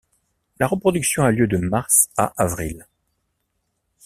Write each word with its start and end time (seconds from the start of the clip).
La 0.57 0.65
reproduction 0.65 1.21
a 1.21 1.29
lieu 1.31 1.45
de 1.45 1.57
mars 1.57 2.09
à 2.17 2.33
avril. 2.37 2.87